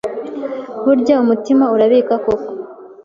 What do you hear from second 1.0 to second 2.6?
umutima urabika koko